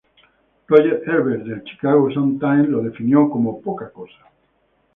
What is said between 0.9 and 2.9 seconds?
Ebert del Chicago Sun-Times la